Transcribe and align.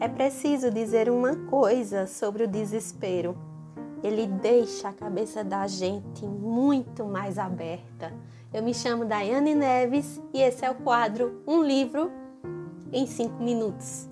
É 0.00 0.06
preciso 0.06 0.70
dizer 0.70 1.10
uma 1.10 1.34
coisa 1.34 2.06
sobre 2.06 2.44
o 2.44 2.48
desespero. 2.48 3.36
Ele 4.00 4.28
deixa 4.28 4.88
a 4.88 4.92
cabeça 4.92 5.42
da 5.42 5.66
gente 5.66 6.24
muito 6.24 7.04
mais 7.04 7.36
aberta. 7.36 8.12
Eu 8.54 8.62
me 8.62 8.72
chamo 8.72 9.04
Daiane 9.04 9.56
Neves 9.56 10.20
e 10.32 10.40
esse 10.40 10.64
é 10.64 10.70
o 10.70 10.76
quadro 10.76 11.42
Um 11.44 11.64
Livro 11.64 12.12
em 12.92 13.08
5 13.08 13.42
Minutos. 13.42 14.08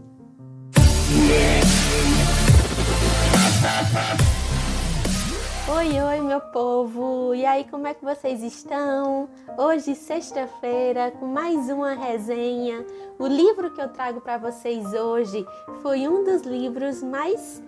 Oi, 5.69 6.01
oi, 6.01 6.21
meu 6.21 6.41
povo! 6.41 7.35
E 7.35 7.45
aí, 7.45 7.65
como 7.65 7.89
é 7.89 7.93
que 7.93 8.05
vocês 8.05 8.41
estão? 8.41 9.29
Hoje, 9.59 9.97
sexta-feira, 9.97 11.11
com 11.11 11.27
mais 11.27 11.69
uma 11.69 11.93
resenha. 11.93 12.87
O 13.19 13.27
livro 13.27 13.75
que 13.75 13.81
eu 13.81 13.89
trago 13.89 14.21
para 14.21 14.39
vocês 14.39 14.95
hoje 14.95 15.45
foi 15.83 16.07
um 16.07 16.23
dos 16.23 16.43
livros 16.43 17.03
mais 17.03 17.61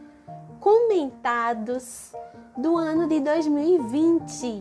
comentados 0.61 2.13
do 2.57 2.77
ano 2.77 3.09
de 3.09 3.19
2020. 3.19 4.61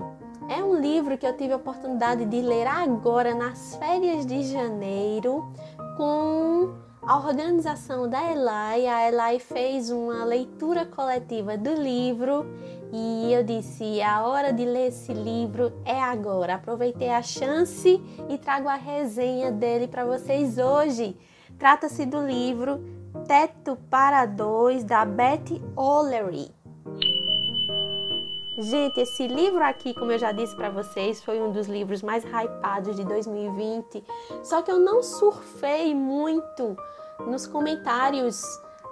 É 0.49 0.63
um 0.63 0.75
livro 0.75 1.15
que 1.15 1.27
eu 1.27 1.37
tive 1.37 1.53
a 1.53 1.57
oportunidade 1.57 2.25
de 2.25 2.41
ler 2.41 2.65
agora 2.65 3.35
nas 3.35 3.75
férias 3.75 4.25
de 4.25 4.45
janeiro 4.45 5.47
com 5.95 6.73
a 7.07 7.15
organização 7.19 8.09
da 8.09 8.33
Elai, 8.33 8.85
a 8.85 9.07
Elai 9.07 9.39
fez 9.39 9.89
uma 9.89 10.25
leitura 10.25 10.85
coletiva 10.85 11.57
do 11.57 11.73
livro 11.73 12.45
e 12.91 13.33
eu 13.33 13.43
disse: 13.43 14.01
a 14.01 14.25
hora 14.25 14.51
de 14.51 14.65
ler 14.65 14.87
esse 14.87 15.13
livro 15.13 15.71
é 15.85 15.99
agora. 15.99 16.55
Aproveitei 16.55 17.09
a 17.09 17.21
chance 17.21 18.01
e 18.29 18.37
trago 18.37 18.67
a 18.67 18.75
resenha 18.75 19.51
dele 19.51 19.87
para 19.87 20.05
vocês 20.05 20.57
hoje. 20.57 21.17
Trata-se 21.57 22.05
do 22.05 22.25
livro 22.25 22.79
Teto 23.27 23.77
para 23.89 24.25
Dois, 24.25 24.83
da 24.83 25.03
Betty 25.03 25.61
O'Leary. 25.75 26.55
Gente, 28.59 28.99
esse 29.01 29.27
livro 29.27 29.63
aqui, 29.63 29.93
como 29.93 30.11
eu 30.11 30.17
já 30.17 30.31
disse 30.31 30.55
para 30.55 30.69
vocês, 30.69 31.23
foi 31.23 31.39
um 31.39 31.51
dos 31.51 31.67
livros 31.67 32.01
mais 32.01 32.23
hypados 32.23 32.95
de 32.95 33.03
2020. 33.03 34.03
Só 34.43 34.63
que 34.63 34.71
eu 34.71 34.79
não 34.79 35.03
surfei 35.03 35.93
muito 35.93 36.75
nos 37.27 37.45
comentários 37.45 38.41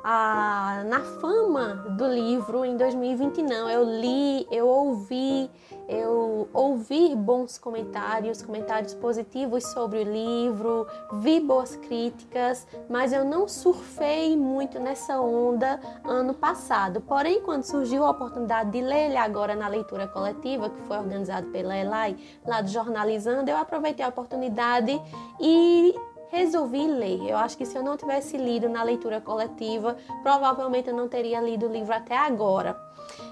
a, 0.08 0.84
na 0.86 1.00
fama 1.20 1.74
do 1.98 2.06
livro 2.06 2.64
em 2.64 2.78
2020 2.78 3.42
não. 3.42 3.68
Eu 3.68 3.84
li, 3.84 4.48
eu 4.52 4.68
ouvi, 4.68 5.50
eu 5.90 6.48
ouvi 6.54 7.16
bons 7.16 7.58
comentários, 7.58 8.40
comentários 8.44 8.94
positivos 8.94 9.64
sobre 9.64 9.98
o 9.98 10.04
livro, 10.04 10.86
vi 11.12 11.40
boas 11.40 11.76
críticas, 11.76 12.68
mas 12.88 13.12
eu 13.12 13.26
não 13.26 13.48
surfei 13.48 14.38
muito 14.38 14.80
nessa 14.80 15.20
onda 15.20 15.80
ano 16.04 16.36
passado. 16.36 17.02
Porém, 17.02 17.42
quando 17.42 17.64
surgiu 17.64 18.06
a 18.06 18.12
oportunidade 18.12 18.70
de 18.70 18.82
ler 18.82 19.08
ele 19.08 19.18
agora 19.18 19.56
na 19.56 19.68
leitura 19.68 20.08
coletiva, 20.08 20.70
que 20.70 20.82
foi 20.84 20.98
organizado 20.98 21.48
pela 21.48 21.76
Elai, 21.76 22.16
lá 22.46 22.62
do 22.62 22.70
Jornalizando, 22.70 23.50
eu 23.50 23.58
aproveitei 23.58 24.06
a 24.06 24.10
oportunidade 24.10 25.02
e 25.40 25.96
resolvi 26.36 26.86
ler. 26.86 27.30
Eu 27.30 27.38
acho 27.38 27.58
que 27.58 27.66
se 27.66 27.78
eu 27.78 27.84
não 27.84 27.96
tivesse 27.96 28.38
lido 28.38 28.68
na 28.68 28.84
leitura 28.84 29.22
coletiva, 29.22 29.96
provavelmente 30.22 30.90
eu 30.90 30.96
não 30.96 31.08
teria 31.08 31.40
lido 31.40 31.68
o 31.68 31.72
livro 31.72 31.94
até 31.94 32.18
agora. 32.18 32.78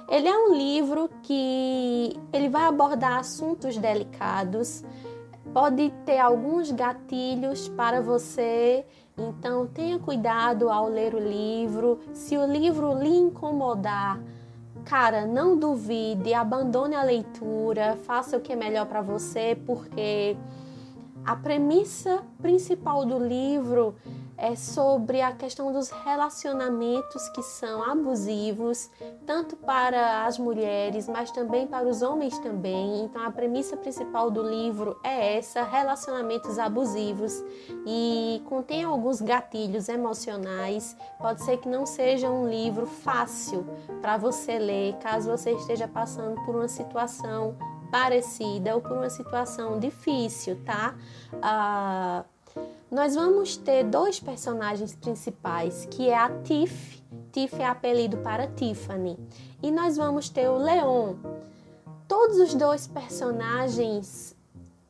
Ele 0.09 0.27
é 0.27 0.37
um 0.37 0.53
livro 0.53 1.09
que 1.23 2.19
ele 2.31 2.49
vai 2.49 2.63
abordar 2.63 3.19
assuntos 3.19 3.77
delicados, 3.77 4.83
pode 5.53 5.91
ter 6.05 6.19
alguns 6.19 6.71
gatilhos 6.71 7.69
para 7.69 8.01
você, 8.01 8.85
então 9.17 9.67
tenha 9.67 9.99
cuidado 9.99 10.69
ao 10.69 10.87
ler 10.87 11.13
o 11.13 11.19
livro. 11.19 11.99
Se 12.13 12.37
o 12.37 12.45
livro 12.45 12.93
lhe 12.93 13.15
incomodar, 13.15 14.19
cara, 14.86 15.25
não 15.25 15.58
duvide, 15.58 16.33
abandone 16.33 16.95
a 16.95 17.03
leitura, 17.03 17.97
faça 18.03 18.37
o 18.37 18.42
que 18.42 18.53
é 18.53 18.55
melhor 18.55 18.86
para 18.86 19.02
você, 19.02 19.58
porque 19.65 20.36
a 21.26 21.36
premissa 21.36 22.23
principal 22.42 23.06
do 23.06 23.17
livro 23.17 23.95
é 24.38 24.56
sobre 24.56 25.22
a 25.22 25.32
questão 25.32 25.72
dos 25.72 25.89
relacionamentos 25.89 27.30
que 27.30 27.42
são 27.42 27.84
abusivos, 27.84 28.89
tanto 29.26 29.56
para 29.56 30.26
as 30.26 30.38
mulheres, 30.38 31.08
mas 31.08 31.32
também 31.32 31.66
para 31.66 31.88
os 31.88 32.02
homens 32.02 32.38
também. 32.39 33.04
Então 33.04 33.23
a 33.23 33.32
premissa 33.32 33.78
principal 33.78 34.30
do 34.30 34.42
livro 34.42 35.00
é 35.04 35.38
essa, 35.38 35.64
relacionamentos 35.64 36.60
abusivos 36.60 37.44
e 37.86 38.42
contém 38.45 38.84
alguns 38.84 39.22
gatilhos 39.22 39.88
emocionais. 39.88 40.98
Pode 41.20 41.42
ser 41.44 41.58
que 41.58 41.70
não 41.70 41.86
seja 41.86 42.30
um 42.30 42.48
livro 42.48 42.86
fácil 42.86 43.66
para 44.02 44.17
você 44.17 44.60
ler, 44.60 44.98
caso 44.98 45.30
você 45.30 45.52
esteja 45.54 45.88
passando 45.88 46.44
por 46.44 46.55
uma 46.55 46.67
situação 46.67 47.55
parecida 47.93 48.73
ou 48.73 48.81
por 48.81 48.93
uma 48.93 49.09
situação 49.11 49.80
difícil, 49.80 50.58
tá? 50.65 50.95
Ah, 51.39 52.26
nós 52.89 53.14
vamos 53.14 53.55
ter 53.55 53.83
dois 53.83 54.20
personagens 54.20 54.95
principais, 54.95 55.86
que 55.86 56.09
é 56.09 56.17
a 56.17 56.27
Tiff. 56.42 57.04
Tiff 57.31 57.61
é 57.61 57.67
apelido 57.67 58.17
para 58.17 58.48
Tiffany. 58.48 59.15
E 59.61 59.70
nós 59.70 59.95
vamos 59.95 60.27
ter 60.27 60.49
o 60.49 60.58
Leon. 60.58 61.14
Todos 62.08 62.37
os 62.39 62.55
dois 62.55 62.87
personagens 62.87 64.36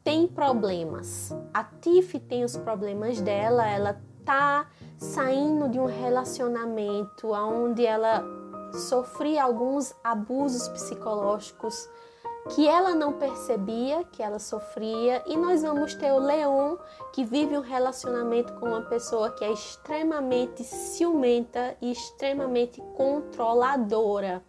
têm 0.01 0.25
problemas. 0.25 1.35
A 1.53 1.65
Tiff 1.65 2.17
tem 2.21 2.45
os 2.45 2.55
problemas 2.55 3.19
dela, 3.19 3.67
ela 3.67 4.01
tá 4.23 4.65
saindo 4.97 5.67
de 5.67 5.77
um 5.77 5.87
relacionamento 5.87 7.33
onde 7.33 7.85
ela 7.85 8.23
sofria 8.71 9.43
alguns 9.43 9.93
abusos 10.01 10.69
psicológicos 10.69 11.89
que 12.49 12.67
ela 12.67 12.93
não 12.93 13.13
percebia 13.13 14.03
que 14.11 14.21
ela 14.21 14.39
sofria, 14.39 15.23
e 15.25 15.37
nós 15.37 15.61
vamos 15.61 15.95
ter 15.95 16.11
o 16.11 16.19
Leon, 16.19 16.77
que 17.13 17.23
vive 17.23 17.57
um 17.57 17.61
relacionamento 17.61 18.53
com 18.53 18.67
uma 18.67 18.81
pessoa 18.81 19.31
que 19.31 19.45
é 19.45 19.51
extremamente 19.51 20.63
ciumenta 20.63 21.75
e 21.81 21.91
extremamente 21.91 22.81
controladora. 22.95 24.43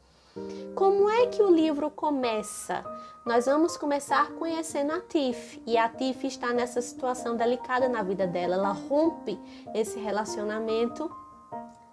Como 0.75 1.09
é 1.09 1.27
que 1.27 1.43
o 1.43 1.51
livro 1.51 1.89
começa? 1.91 2.85
Nós 3.25 3.47
vamos 3.47 3.77
começar 3.77 4.33
conhecendo 4.33 4.93
a 4.93 5.01
Tiff, 5.01 5.63
e 5.65 5.79
a 5.79 5.89
Tiff 5.89 6.27
está 6.27 6.53
nessa 6.53 6.83
situação 6.83 7.37
delicada 7.37 7.89
na 7.89 8.03
vida 8.03 8.27
dela. 8.27 8.57
Ela 8.57 8.73
rompe 8.73 9.39
esse 9.73 9.99
relacionamento 9.99 11.11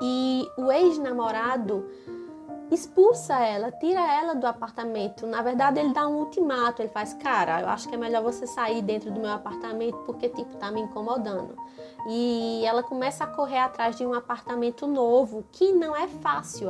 e 0.02 0.50
o 0.58 0.72
ex-namorado 0.72 1.88
expulsa 2.72 3.38
ela, 3.40 3.72
tira 3.72 4.00
ela 4.00 4.34
do 4.34 4.48
apartamento. 4.48 5.28
Na 5.28 5.42
verdade, 5.42 5.80
ele 5.80 5.94
dá 5.94 6.08
um 6.08 6.20
ultimato, 6.20 6.82
ele 6.82 6.90
faz, 6.90 7.14
cara, 7.14 7.62
eu 7.62 7.68
acho 7.68 7.88
que 7.90 7.96
é 7.96 7.98
melhor 7.98 8.24
você 8.24 8.48
sair 8.48 8.82
dentro 8.82 9.12
do 9.12 9.20
meu 9.20 9.32
apartamento 9.32 9.98
porque 10.06 10.30
tipo 10.30 10.56
tá 10.56 10.72
me 10.72 10.82
incomodando. 10.82 11.56
E 12.08 12.64
ela 12.66 12.82
começa 12.82 13.26
a 13.26 13.28
correr 13.28 13.60
atrás 13.60 13.98
de 13.98 14.06
um 14.06 14.14
apartamento 14.14 14.88
novo, 14.88 15.46
que 15.52 15.74
não 15.74 15.96
é 15.96 16.08
fácil. 16.08 16.70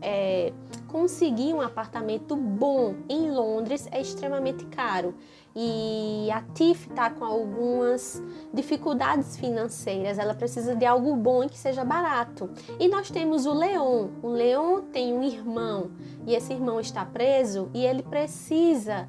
É, 0.00 0.52
conseguir 0.92 1.54
um 1.54 1.62
apartamento 1.62 2.36
bom 2.36 2.96
em 3.08 3.30
Londres 3.30 3.88
é 3.90 3.98
extremamente 3.98 4.66
caro 4.66 5.14
e 5.56 6.28
a 6.30 6.42
Tiff 6.54 6.88
está 6.88 7.08
com 7.08 7.24
algumas 7.24 8.22
dificuldades 8.52 9.36
financeiras, 9.38 10.18
ela 10.18 10.34
precisa 10.34 10.76
de 10.76 10.84
algo 10.84 11.16
bom 11.16 11.44
e 11.44 11.48
que 11.48 11.58
seja 11.58 11.84
barato. 11.84 12.50
E 12.78 12.88
nós 12.88 13.10
temos 13.10 13.46
o 13.46 13.52
Leon. 13.52 14.08
O 14.22 14.28
Leon 14.28 14.82
tem 14.92 15.14
um 15.14 15.22
irmão 15.22 15.90
e 16.26 16.34
esse 16.34 16.52
irmão 16.52 16.78
está 16.78 17.04
preso 17.04 17.70
e 17.72 17.84
ele 17.84 18.02
precisa 18.02 19.08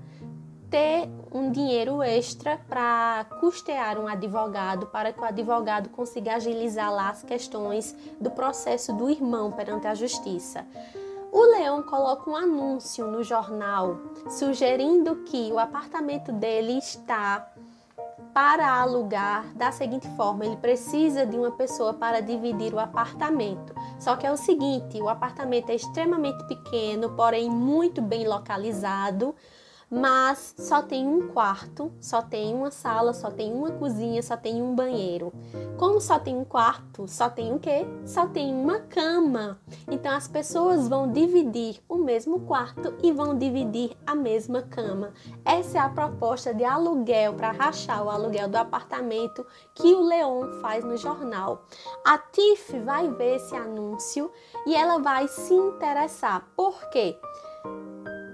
ter 0.69 1.09
um 1.31 1.51
dinheiro 1.51 2.01
extra 2.01 2.59
para 2.67 3.25
custear 3.39 3.99
um 3.99 4.07
advogado, 4.07 4.87
para 4.87 5.13
que 5.13 5.19
o 5.19 5.25
advogado 5.25 5.89
consiga 5.89 6.35
agilizar 6.35 6.91
lá 6.91 7.09
as 7.09 7.23
questões 7.23 7.95
do 8.19 8.31
processo 8.31 8.91
do 8.93 9.09
irmão 9.09 9.51
perante 9.51 9.85
a 9.85 9.93
justiça. 9.93 10.65
O 11.33 11.41
leão 11.49 11.81
coloca 11.81 12.29
um 12.29 12.35
anúncio 12.35 13.07
no 13.07 13.23
jornal 13.23 13.97
sugerindo 14.29 15.15
que 15.25 15.51
o 15.51 15.57
apartamento 15.57 16.31
dele 16.31 16.77
está 16.77 17.51
para 18.31 18.79
alugar 18.79 19.51
da 19.55 19.71
seguinte 19.71 20.07
forma: 20.15 20.45
ele 20.45 20.57
precisa 20.57 21.25
de 21.25 21.35
uma 21.35 21.49
pessoa 21.49 21.91
para 21.91 22.21
dividir 22.21 22.71
o 22.71 22.79
apartamento. 22.79 23.73
Só 23.99 24.15
que 24.15 24.27
é 24.27 24.31
o 24.31 24.37
seguinte: 24.37 25.01
o 25.01 25.09
apartamento 25.09 25.71
é 25.71 25.75
extremamente 25.75 26.43
pequeno, 26.47 27.15
porém 27.15 27.49
muito 27.49 27.99
bem 27.99 28.27
localizado 28.27 29.33
mas 29.93 30.55
só 30.57 30.81
tem 30.81 31.07
um 31.07 31.27
quarto, 31.27 31.91
só 32.01 32.19
tem 32.19 32.55
uma 32.55 32.71
sala, 32.71 33.13
só 33.13 33.29
tem 33.29 33.53
uma 33.53 33.69
cozinha, 33.69 34.23
só 34.23 34.35
tem 34.35 34.59
um 34.59 34.73
banheiro. 34.73 35.31
Como 35.77 36.01
só 36.01 36.17
tem 36.17 36.35
um 36.35 36.43
quarto, 36.43 37.07
só 37.07 37.29
tem 37.29 37.53
o 37.53 37.59
quê? 37.59 37.85
Só 38.03 38.25
tem 38.25 38.51
uma 38.51 38.79
cama. 38.79 39.59
Então 39.87 40.11
as 40.11 40.27
pessoas 40.27 40.87
vão 40.87 41.11
dividir 41.11 41.79
o 41.87 41.97
mesmo 41.97 42.39
quarto 42.39 42.95
e 43.03 43.11
vão 43.11 43.37
dividir 43.37 43.95
a 44.03 44.15
mesma 44.15 44.63
cama. 44.63 45.13
Essa 45.45 45.77
é 45.77 45.81
a 45.81 45.89
proposta 45.89 46.55
de 46.55 46.63
aluguel 46.63 47.35
para 47.35 47.51
rachar 47.51 48.03
o 48.03 48.09
aluguel 48.09 48.47
do 48.47 48.55
apartamento 48.55 49.45
que 49.75 49.93
o 49.93 50.01
Leon 50.01 50.59
faz 50.59 50.83
no 50.83 50.97
jornal. 50.97 51.67
A 52.03 52.17
Tiff 52.17 52.79
vai 52.79 53.07
ver 53.11 53.35
esse 53.35 53.55
anúncio 53.55 54.31
e 54.65 54.73
ela 54.73 54.97
vai 54.97 55.27
se 55.27 55.53
interessar. 55.53 56.47
Por 56.55 56.89
quê? 56.89 57.15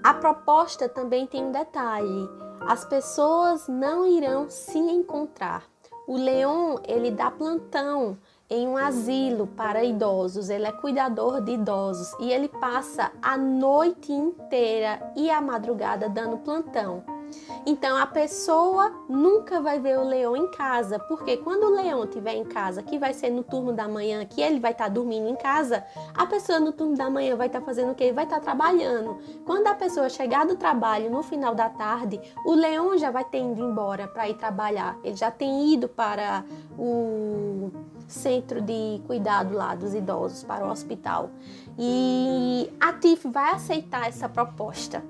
A 0.09 0.13
proposta 0.15 0.89
também 0.89 1.27
tem 1.27 1.45
um 1.45 1.51
detalhe: 1.51 2.27
as 2.61 2.83
pessoas 2.83 3.67
não 3.67 4.07
irão 4.07 4.49
se 4.49 4.79
encontrar. 4.79 5.65
O 6.07 6.17
Leon 6.17 6.77
ele 6.87 7.11
dá 7.11 7.29
plantão 7.29 8.17
em 8.49 8.67
um 8.67 8.75
asilo 8.75 9.45
para 9.45 9.83
idosos, 9.83 10.49
ele 10.49 10.65
é 10.65 10.71
cuidador 10.71 11.41
de 11.41 11.51
idosos 11.51 12.11
e 12.19 12.31
ele 12.31 12.47
passa 12.47 13.11
a 13.21 13.37
noite 13.37 14.11
inteira 14.11 15.13
e 15.15 15.29
a 15.29 15.39
madrugada 15.39 16.09
dando 16.09 16.39
plantão. 16.39 17.03
Então 17.65 17.97
a 17.97 18.05
pessoa 18.05 18.91
nunca 19.07 19.61
vai 19.61 19.79
ver 19.79 19.97
o 19.97 20.03
leão 20.03 20.35
em 20.35 20.49
casa, 20.51 20.97
porque 20.99 21.37
quando 21.37 21.63
o 21.63 21.75
leão 21.75 22.03
estiver 22.03 22.35
em 22.35 22.43
casa, 22.43 22.81
que 22.81 22.97
vai 22.97 23.13
ser 23.13 23.29
no 23.29 23.43
turno 23.43 23.73
da 23.73 23.87
manhã, 23.87 24.25
que 24.25 24.41
ele 24.41 24.59
vai 24.59 24.71
estar 24.71 24.85
tá 24.85 24.89
dormindo 24.89 25.27
em 25.27 25.35
casa, 25.35 25.83
a 26.13 26.25
pessoa 26.25 26.59
no 26.59 26.71
turno 26.71 26.95
da 26.95 27.09
manhã 27.09 27.35
vai 27.35 27.47
estar 27.47 27.59
tá 27.59 27.65
fazendo 27.65 27.91
o 27.91 27.95
quê? 27.95 28.11
Vai 28.11 28.23
estar 28.23 28.37
tá 28.37 28.41
trabalhando. 28.41 29.17
Quando 29.45 29.67
a 29.67 29.75
pessoa 29.75 30.09
chegar 30.09 30.45
do 30.45 30.55
trabalho 30.55 31.09
no 31.09 31.21
final 31.21 31.53
da 31.53 31.69
tarde, 31.69 32.19
o 32.45 32.53
leão 32.53 32.97
já 32.97 33.11
vai 33.11 33.23
ter 33.23 33.39
ido 33.39 33.63
embora 33.63 34.07
para 34.07 34.29
ir 34.29 34.35
trabalhar. 34.35 34.97
Ele 35.03 35.15
já 35.15 35.29
tem 35.29 35.73
ido 35.73 35.87
para 35.87 36.43
o 36.77 37.71
centro 38.07 38.61
de 38.61 39.01
cuidado 39.05 39.53
lá 39.53 39.75
dos 39.75 39.93
idosos, 39.93 40.43
para 40.43 40.65
o 40.65 40.71
hospital. 40.71 41.29
E 41.77 42.71
a 42.79 42.93
TIF 42.93 43.27
vai 43.27 43.51
aceitar 43.53 44.07
essa 44.07 44.27
proposta. 44.27 45.03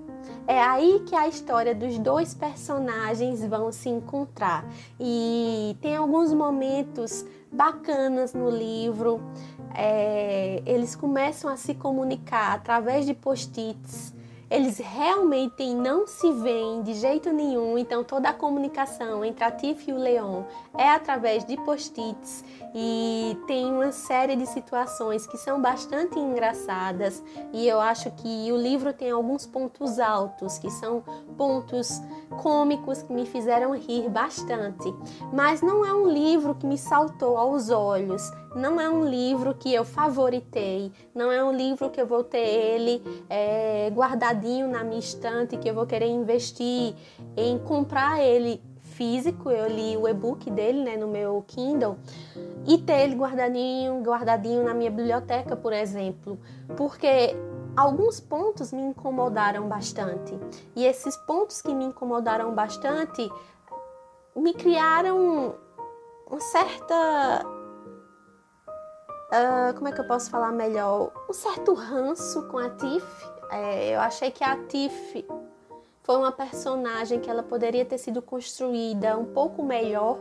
É 0.49 0.59
aí 0.59 1.03
que 1.05 1.15
a 1.15 1.27
história 1.27 1.75
dos 1.75 1.99
dois 1.99 2.33
personagens 2.33 3.45
vão 3.45 3.71
se 3.71 3.87
encontrar. 3.87 4.65
E 4.99 5.77
tem 5.79 5.95
alguns 5.95 6.33
momentos 6.33 7.23
bacanas 7.51 8.33
no 8.33 8.49
livro. 8.49 9.21
É, 9.75 10.63
eles 10.65 10.95
começam 10.95 11.51
a 11.51 11.55
se 11.55 11.75
comunicar 11.75 12.55
através 12.55 13.05
de 13.05 13.13
post-its 13.13 14.11
eles 14.49 14.79
realmente 14.79 15.73
não 15.73 16.07
se 16.07 16.31
veem 16.31 16.81
de 16.81 16.93
jeito 16.95 17.31
nenhum, 17.31 17.77
então 17.77 18.03
toda 18.03 18.29
a 18.29 18.33
comunicação 18.33 19.23
entre 19.23 19.43
a 19.43 19.51
Tiff 19.51 19.89
e 19.89 19.93
o 19.93 19.97
Leon 19.97 20.43
é 20.77 20.89
através 20.89 21.45
de 21.45 21.55
post-its 21.57 22.43
e 22.73 23.37
tem 23.47 23.71
uma 23.71 23.91
série 23.91 24.35
de 24.35 24.45
situações 24.45 25.27
que 25.27 25.37
são 25.37 25.61
bastante 25.61 26.17
engraçadas 26.17 27.23
e 27.53 27.67
eu 27.67 27.79
acho 27.79 28.09
que 28.11 28.51
o 28.51 28.57
livro 28.57 28.93
tem 28.93 29.11
alguns 29.11 29.45
pontos 29.45 29.99
altos, 29.99 30.57
que 30.57 30.69
são 30.71 31.03
pontos 31.37 32.01
cômicos 32.41 33.01
que 33.01 33.13
me 33.13 33.25
fizeram 33.25 33.75
rir 33.75 34.09
bastante. 34.09 34.93
Mas 35.33 35.61
não 35.61 35.85
é 35.85 35.93
um 35.93 36.07
livro 36.07 36.55
que 36.55 36.65
me 36.65 36.77
saltou 36.77 37.37
aos 37.37 37.69
olhos, 37.69 38.21
não 38.55 38.79
é 38.79 38.89
um 38.89 39.05
livro 39.05 39.53
que 39.53 39.73
eu 39.73 39.85
favoritei, 39.85 40.91
não 41.13 41.31
é 41.31 41.43
um 41.43 41.51
livro 41.51 41.89
que 41.89 42.01
eu 42.01 42.07
vou 42.07 42.23
ter 42.23 42.37
ele 42.37 43.03
é, 43.29 43.89
guardadinho 43.93 44.67
na 44.67 44.83
minha 44.83 44.99
estante, 44.99 45.57
que 45.57 45.69
eu 45.69 45.73
vou 45.73 45.85
querer 45.85 46.07
investir 46.07 46.95
em 47.37 47.57
comprar 47.59 48.21
ele 48.23 48.61
físico, 48.81 49.49
eu 49.49 49.67
li 49.67 49.95
o 49.95 50.07
e-book 50.07 50.49
dele 50.51 50.83
né, 50.83 50.97
no 50.97 51.07
meu 51.07 51.43
Kindle, 51.47 51.97
e 52.67 52.77
ter 52.77 53.03
ele 53.03 53.15
guardadinho, 53.15 54.01
guardadinho 54.01 54.63
na 54.63 54.73
minha 54.73 54.91
biblioteca, 54.91 55.55
por 55.55 55.71
exemplo, 55.71 56.37
porque 56.75 57.35
alguns 57.75 58.19
pontos 58.19 58.73
me 58.73 58.81
incomodaram 58.81 59.67
bastante. 59.67 60.37
E 60.75 60.85
esses 60.85 61.15
pontos 61.15 61.61
que 61.61 61.73
me 61.73 61.85
incomodaram 61.85 62.53
bastante 62.53 63.29
me 64.35 64.53
criaram 64.53 65.55
uma 66.29 66.39
certa. 66.39 67.45
Uh, 69.29 69.73
como 69.75 69.87
é 69.87 69.91
que 69.91 70.01
eu 70.01 70.05
posso 70.05 70.29
falar 70.29 70.51
melhor? 70.51 71.11
Um 71.29 71.33
certo 71.33 71.73
ranço 71.75 72.43
com 72.47 72.57
a 72.57 72.69
Tiff. 72.71 73.05
É, 73.51 73.95
eu 73.95 73.99
achei 73.99 74.31
que 74.31 74.43
a 74.43 74.57
Tiff 74.65 75.25
foi 76.03 76.17
uma 76.17 76.31
personagem 76.31 77.19
que 77.19 77.29
ela 77.29 77.43
poderia 77.43 77.85
ter 77.85 77.99
sido 77.99 78.21
construída 78.21 79.15
um 79.17 79.25
pouco 79.25 79.61
melhor, 79.63 80.17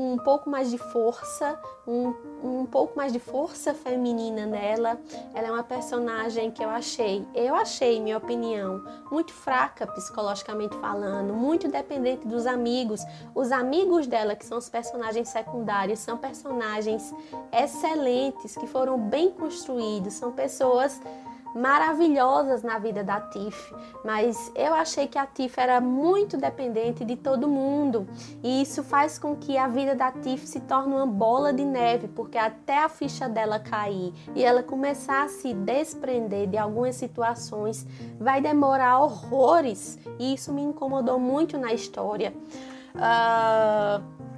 um 0.00 0.16
pouco 0.16 0.48
mais 0.48 0.70
de 0.70 0.78
força, 0.78 1.60
um, 1.86 2.14
um 2.42 2.66
pouco 2.66 2.96
mais 2.96 3.12
de 3.12 3.18
força 3.18 3.74
feminina 3.74 4.46
nela. 4.46 4.98
Ela 5.34 5.48
é 5.48 5.52
uma 5.52 5.62
personagem 5.62 6.50
que 6.50 6.64
eu 6.64 6.70
achei, 6.70 7.26
eu 7.34 7.54
achei, 7.54 8.00
minha 8.00 8.16
opinião, 8.16 8.82
muito 9.10 9.32
fraca 9.32 9.86
psicologicamente 9.86 10.74
falando, 10.78 11.34
muito 11.34 11.68
dependente 11.68 12.26
dos 12.26 12.46
amigos. 12.46 13.02
Os 13.34 13.52
amigos 13.52 14.06
dela, 14.06 14.34
que 14.34 14.46
são 14.46 14.56
os 14.56 14.70
personagens 14.70 15.28
secundários, 15.28 15.98
são 15.98 16.16
personagens 16.16 17.14
excelentes, 17.52 18.56
que 18.56 18.66
foram 18.66 18.98
bem 18.98 19.30
construídos, 19.30 20.14
são 20.14 20.32
pessoas 20.32 20.98
maravilhosas 21.54 22.62
na 22.62 22.78
vida 22.78 23.02
da 23.02 23.20
Tiff, 23.20 23.74
mas 24.04 24.52
eu 24.54 24.74
achei 24.74 25.06
que 25.06 25.18
a 25.18 25.26
Tiff 25.26 25.58
era 25.58 25.80
muito 25.80 26.36
dependente 26.36 27.04
de 27.04 27.16
todo 27.16 27.48
mundo 27.48 28.06
e 28.42 28.62
isso 28.62 28.82
faz 28.82 29.18
com 29.18 29.34
que 29.36 29.56
a 29.56 29.66
vida 29.66 29.94
da 29.94 30.12
Tiff 30.12 30.46
se 30.46 30.60
torne 30.60 30.94
uma 30.94 31.06
bola 31.06 31.52
de 31.52 31.64
neve, 31.64 32.08
porque 32.08 32.38
até 32.38 32.84
a 32.84 32.88
ficha 32.88 33.28
dela 33.28 33.58
cair 33.58 34.12
e 34.34 34.44
ela 34.44 34.62
começar 34.62 35.24
a 35.24 35.28
se 35.28 35.52
desprender 35.52 36.48
de 36.48 36.56
algumas 36.56 36.96
situações 36.96 37.86
vai 38.18 38.40
demorar 38.40 39.00
horrores 39.00 39.98
e 40.18 40.34
isso 40.34 40.52
me 40.52 40.62
incomodou 40.62 41.18
muito 41.18 41.58
na 41.58 41.72
história. 41.72 42.32
Uh, 42.94 44.29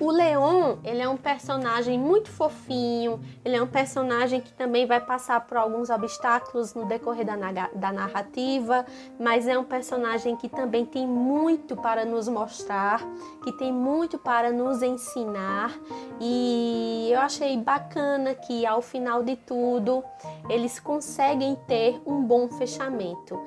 o 0.00 0.10
Leon, 0.10 0.76
ele 0.84 1.02
é 1.02 1.08
um 1.08 1.16
personagem 1.16 1.98
muito 1.98 2.30
fofinho, 2.30 3.20
ele 3.44 3.56
é 3.56 3.62
um 3.62 3.66
personagem 3.66 4.40
que 4.40 4.52
também 4.52 4.86
vai 4.86 5.00
passar 5.00 5.40
por 5.46 5.56
alguns 5.56 5.90
obstáculos 5.90 6.74
no 6.74 6.84
decorrer 6.84 7.26
da, 7.26 7.36
da 7.74 7.92
narrativa, 7.92 8.86
mas 9.18 9.48
é 9.48 9.58
um 9.58 9.64
personagem 9.64 10.36
que 10.36 10.48
também 10.48 10.86
tem 10.86 11.06
muito 11.06 11.76
para 11.76 12.04
nos 12.04 12.28
mostrar, 12.28 13.00
que 13.42 13.52
tem 13.52 13.72
muito 13.72 14.18
para 14.18 14.52
nos 14.52 14.82
ensinar, 14.82 15.76
e 16.20 17.08
eu 17.10 17.20
achei 17.20 17.56
bacana 17.56 18.34
que 18.34 18.64
ao 18.64 18.80
final 18.80 19.22
de 19.22 19.36
tudo 19.36 20.04
eles 20.48 20.78
conseguem 20.78 21.56
ter 21.66 22.00
um 22.06 22.22
bom 22.22 22.48
fechamento. 22.48 23.38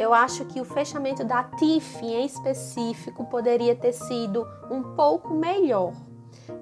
Eu 0.00 0.14
acho 0.14 0.46
que 0.46 0.58
o 0.58 0.64
fechamento 0.64 1.22
da 1.22 1.44
TIF 1.44 2.02
em 2.02 2.24
específico 2.24 3.22
poderia 3.26 3.76
ter 3.76 3.92
sido 3.92 4.48
um 4.70 4.82
pouco 4.94 5.34
melhor, 5.34 5.92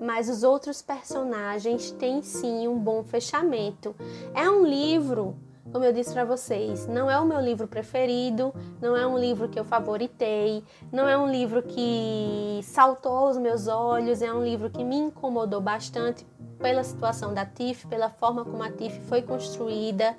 mas 0.00 0.29
os 0.29 0.43
outros 0.43 0.82
personagens 0.82 1.93
têm 1.93 2.20
sim 2.20 2.67
um 2.67 2.77
bom 2.77 3.05
fechamento. 3.05 3.94
É 4.34 4.51
um 4.51 4.67
livro, 4.67 5.36
como 5.70 5.84
eu 5.84 5.93
disse 5.93 6.12
para 6.12 6.24
vocês, 6.24 6.89
não 6.89 7.08
é 7.08 7.17
o 7.20 7.24
meu 7.24 7.41
livro 7.41 7.69
preferido, 7.69 8.53
não 8.82 8.96
é 8.96 9.06
um 9.06 9.17
livro 9.17 9.48
que 9.48 9.60
eu 9.60 9.65
favoritei, 9.65 10.65
não 10.91 11.06
é 11.06 11.17
um 11.17 11.31
livro 11.31 11.62
que 11.62 12.58
saltou 12.65 13.29
aos 13.29 13.39
meus 13.39 13.69
olhos, 13.69 14.20
é 14.20 14.32
um 14.32 14.43
livro 14.43 14.69
que 14.69 14.82
me 14.82 14.96
incomodou 14.96 15.60
bastante 15.60 16.27
pela 16.58 16.82
situação 16.82 17.32
da 17.32 17.46
TIF, 17.46 17.86
pela 17.86 18.10
forma 18.10 18.44
como 18.44 18.65
a 18.65 18.72
TIF 18.72 18.98
foi 19.03 19.22
construída, 19.22 20.17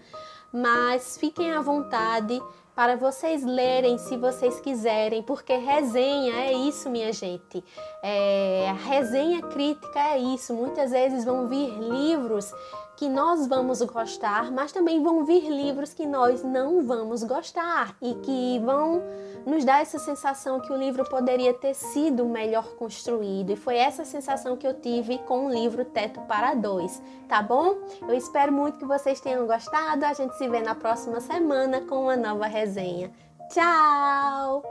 mas 0.53 1.17
fiquem 1.17 1.51
à 1.51 1.59
vontade 1.59 2.41
para 2.79 2.95
vocês 2.95 3.43
lerem 3.43 3.97
se 3.97 4.15
vocês 4.15 4.61
quiserem, 4.61 5.21
porque 5.21 5.53
resenha 5.53 6.45
é 6.45 6.53
isso, 6.53 6.89
minha 6.89 7.11
gente. 7.11 7.61
É, 8.01 8.73
resenha 8.87 9.41
crítica 9.41 9.99
é 9.99 10.17
isso. 10.17 10.53
Muitas 10.53 10.91
vezes 10.91 11.25
vão 11.25 11.49
vir 11.49 11.77
livros 11.77 12.53
que 12.99 13.07
nós 13.07 13.47
vamos 13.47 13.81
gostar, 13.81 14.51
mas 14.51 14.73
também 14.73 15.01
vão 15.01 15.23
vir 15.23 15.47
livros 15.47 15.93
que 15.93 16.05
nós 16.05 16.43
não 16.43 16.85
vamos 16.85 17.23
gostar 17.23 17.95
e 18.01 18.13
que 18.15 18.59
vão 18.59 19.01
nos 19.45 19.63
dar 19.63 19.81
essa 19.81 19.97
sensação 19.97 20.59
que 20.59 20.69
o 20.69 20.75
livro 20.75 21.05
poderia 21.09 21.53
ter 21.53 21.73
sido 21.73 22.25
melhor 22.25 22.75
construído. 22.75 23.51
E 23.51 23.55
foi 23.55 23.77
essa 23.77 24.03
sensação 24.03 24.57
que 24.57 24.67
eu 24.67 24.73
tive 24.73 25.17
com 25.19 25.45
o 25.45 25.49
livro 25.49 25.85
Teto 25.85 26.19
para 26.27 26.53
Dois, 26.53 27.01
tá 27.29 27.41
bom? 27.41 27.77
Eu 28.01 28.13
espero 28.15 28.51
muito 28.51 28.77
que 28.77 28.85
vocês 28.85 29.21
tenham 29.21 29.47
gostado. 29.47 30.03
A 30.03 30.11
gente 30.11 30.35
se 30.35 30.49
vê 30.49 30.59
na 30.59 30.75
próxima 30.75 31.21
semana 31.21 31.79
com 31.79 32.03
uma 32.03 32.17
nova 32.17 32.47
resenha. 32.47 33.13
Tchau! 33.49 34.61